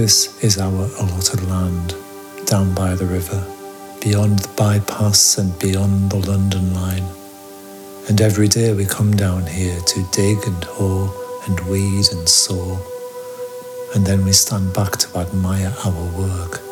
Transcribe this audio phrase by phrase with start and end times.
[0.00, 1.94] This is our allotted land,
[2.46, 3.44] down by the river,
[4.00, 7.04] beyond the bypass and beyond the London line.
[8.08, 11.12] And every day we come down here to dig and hoe
[11.46, 12.80] and weed and sow.
[13.94, 16.62] And then we stand back to admire our work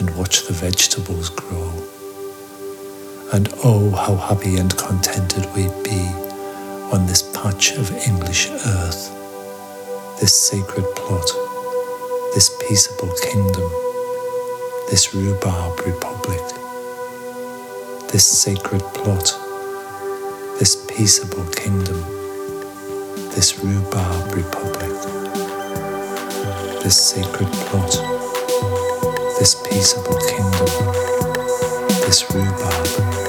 [0.00, 1.70] and watch the vegetables grow.
[3.32, 6.02] And oh, how happy and contented we'd be
[6.92, 9.12] on this patch of English earth,
[10.18, 11.43] this sacred plot,
[12.34, 13.70] this peaceable kingdom,
[14.90, 16.40] this rhubarb republic,
[18.10, 19.32] this sacred plot,
[20.58, 22.00] this peaceable kingdom,
[23.30, 24.90] this rhubarb republic,
[26.82, 27.92] this sacred plot,
[29.38, 30.68] this peaceable kingdom,
[32.02, 33.23] this rhubarb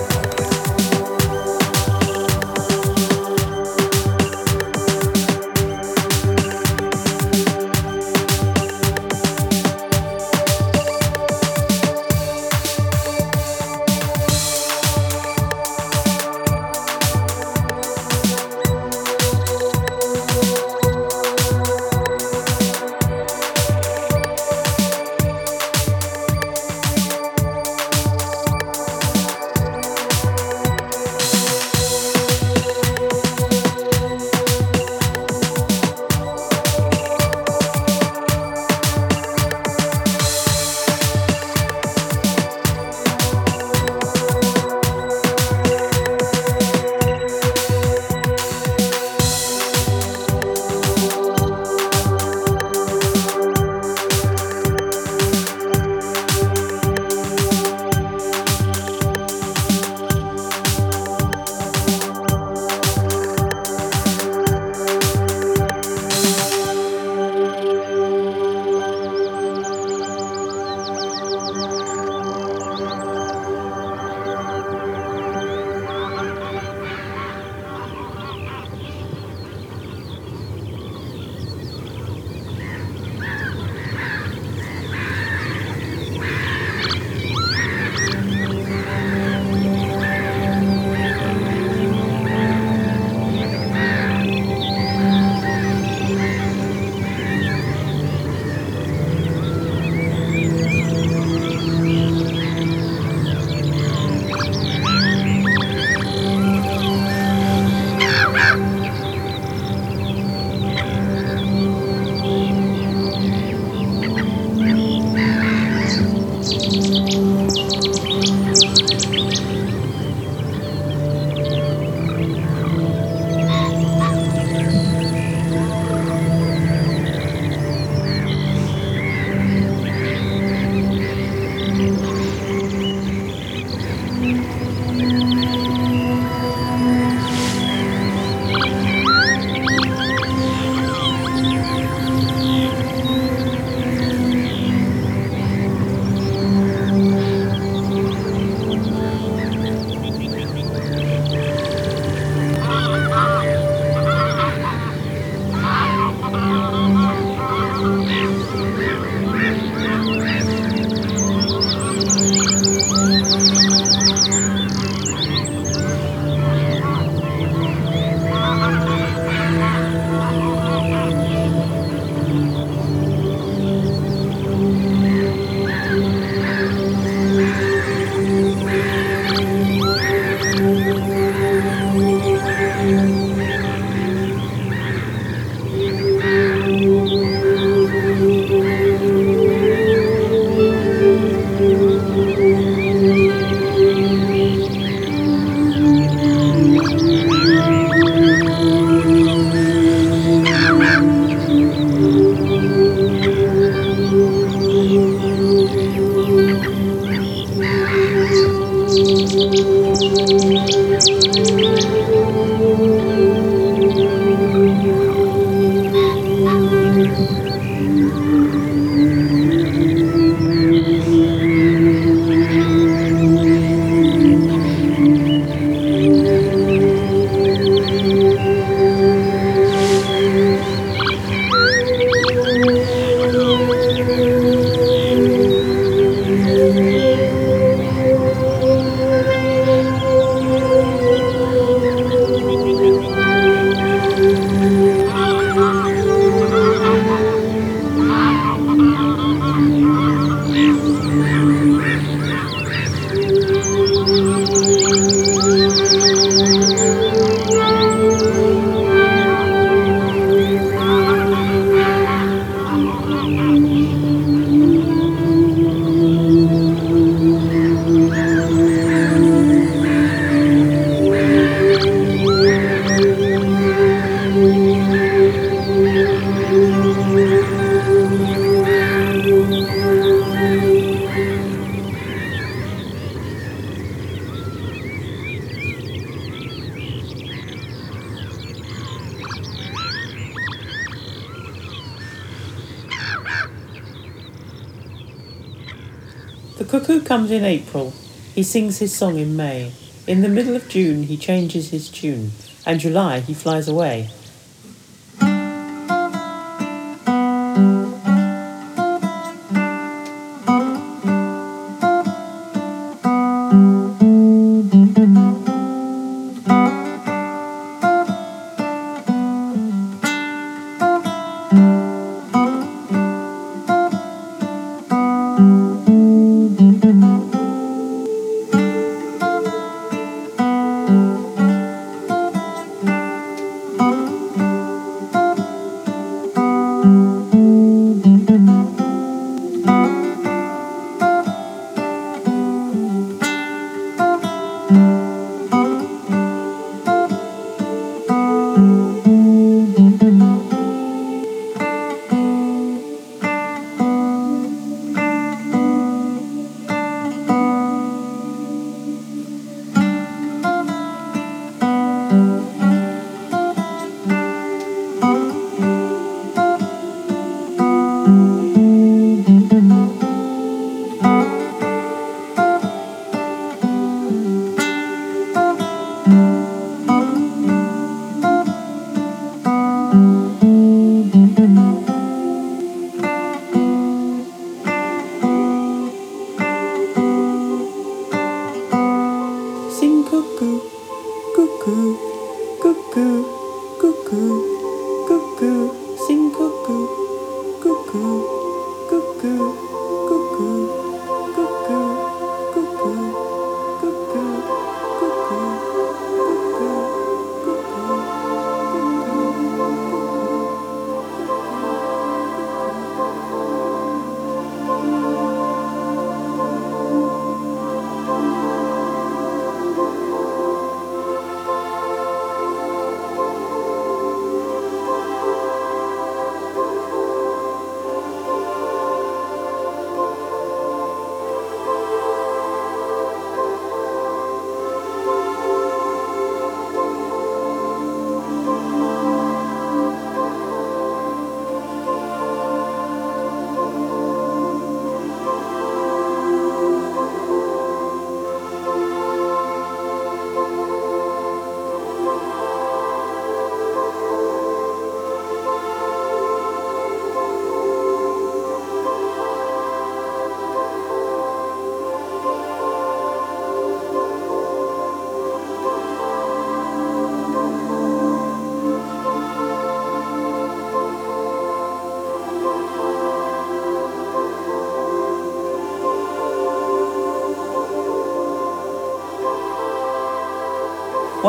[297.16, 297.94] comes in April.
[298.34, 299.72] He sings his song in May.
[300.06, 302.32] In the middle of June, he changes his tune.
[302.66, 304.10] And July, he flies away.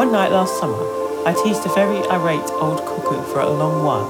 [0.06, 0.78] One night last summer,
[1.26, 4.06] I teased a very irate old cuckoo for a long while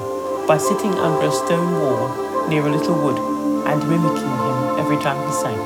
[0.46, 2.12] by sitting under a stone wall
[2.52, 3.16] near a little wood
[3.64, 5.56] and mimicking him every time he sang.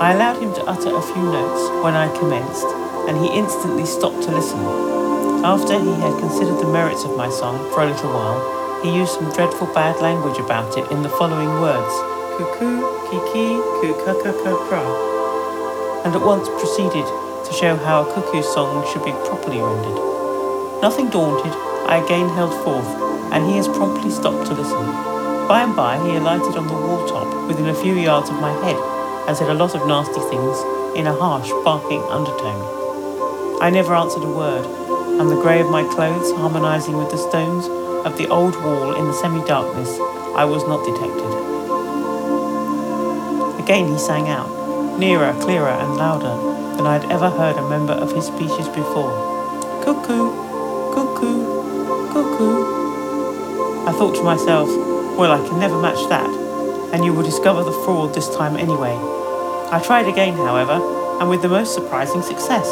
[0.00, 2.64] I allowed him to utter a few notes when I commenced,
[3.04, 4.64] and he instantly stopped to listen.
[5.44, 8.40] After he had considered the merits of my song for a little while,
[8.80, 11.92] he used some dreadful bad language about it in the following words
[12.40, 12.80] cuckoo,
[13.12, 14.80] kiki, kukakakakra,
[16.06, 17.04] and at once proceeded
[17.44, 20.80] to show how a cuckoo's song should be properly rendered.
[20.80, 21.52] Nothing daunted,
[21.86, 22.88] I again held forth,
[23.32, 24.86] and he has promptly stopped to listen.
[25.48, 28.52] By and by, he alighted on the wall top within a few yards of my
[28.64, 28.76] head,
[29.28, 30.56] and said a lot of nasty things
[30.96, 33.60] in a harsh, barking undertone.
[33.60, 34.64] I never answered a word,
[35.20, 37.66] and the grey of my clothes harmonizing with the stones
[38.06, 39.98] of the old wall in the semi darkness,
[40.34, 41.32] I was not detected.
[43.62, 46.53] Again he sang out, nearer, clearer, and louder
[46.84, 49.08] than I had ever heard a member of his species before.
[49.82, 50.28] Cuckoo,
[50.92, 53.88] cuckoo, cuckoo.
[53.88, 54.68] I thought to myself,
[55.16, 56.28] well, I can never match that,
[56.92, 58.94] and you will discover the fraud this time anyway.
[59.72, 60.78] I tried again, however,
[61.20, 62.66] and with the most surprising success.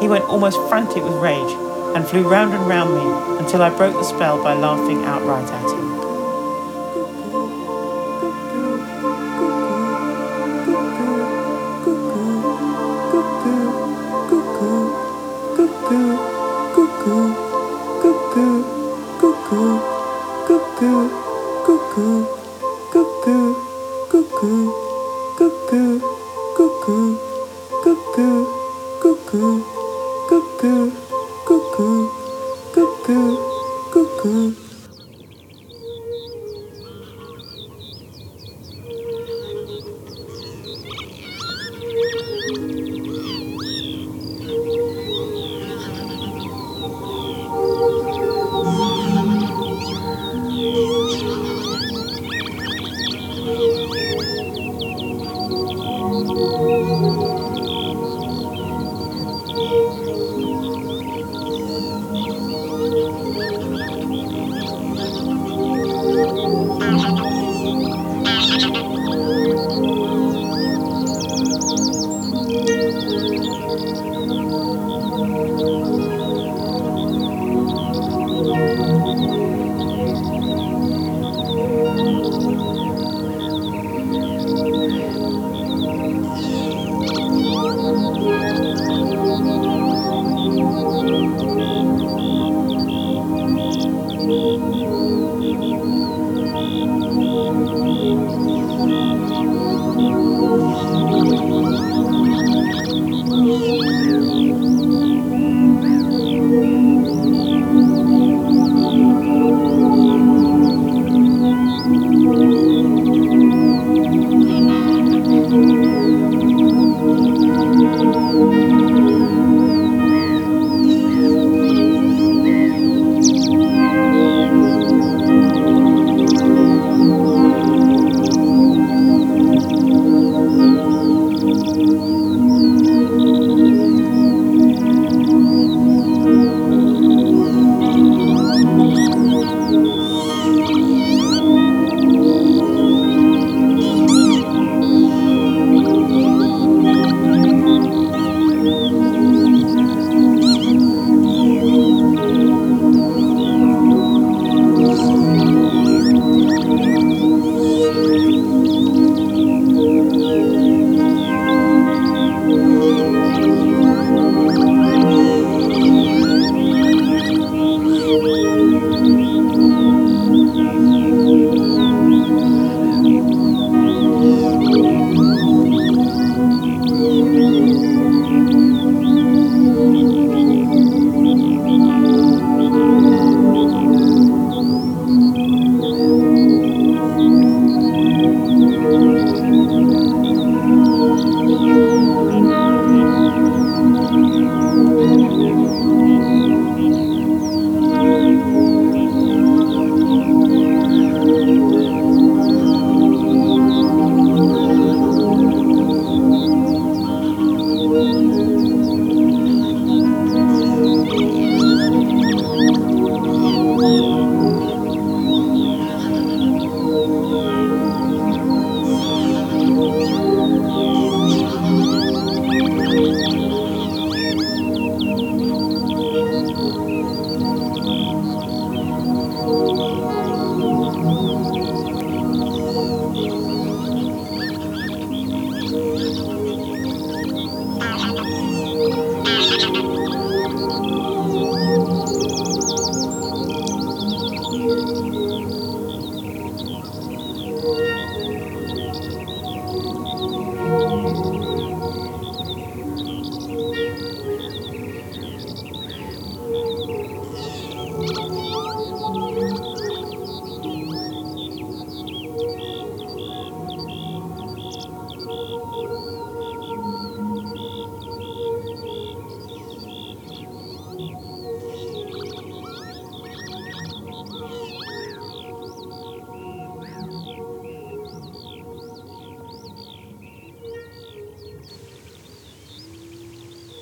[0.00, 1.52] He went almost frantic with rage
[1.94, 5.70] and flew round and round me until I broke the spell by laughing outright at
[5.70, 5.89] him.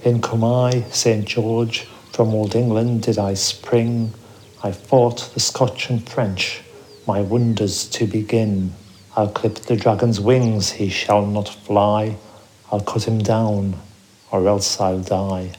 [0.08, 1.26] In I, St.
[1.26, 1.80] George,
[2.14, 4.14] from old England did I spring.
[4.62, 6.62] I fought the Scotch and French,
[7.06, 8.72] my wonders to begin.
[9.16, 12.16] I'll clip the dragon's wings, he shall not fly.
[12.72, 13.76] I'll cut him down,
[14.30, 15.52] or else I'll die.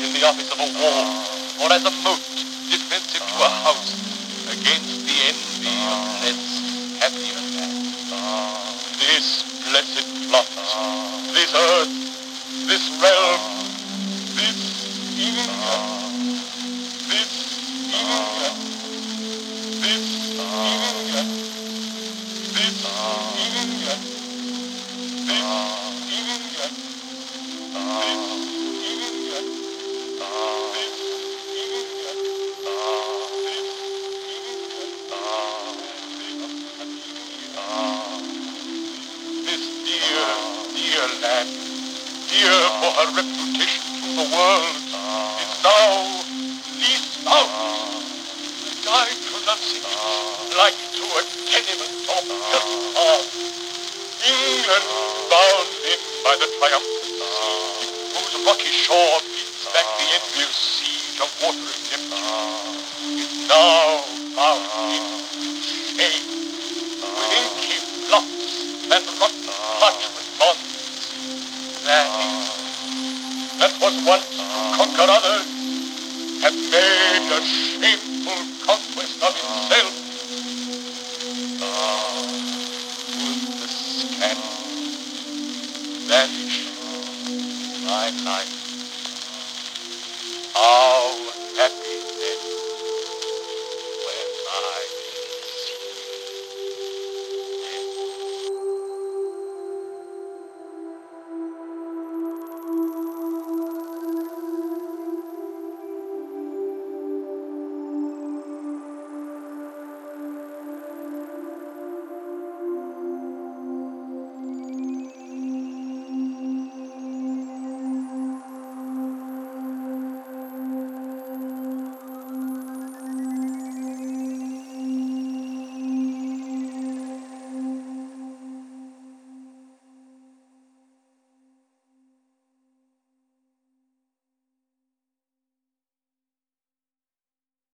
[0.00, 1.24] Water of a wall,
[1.60, 2.20] or as a moat
[2.70, 4.11] defensive to a shame.